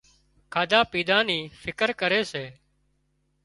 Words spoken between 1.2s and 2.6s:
ني فڪر ڪري سي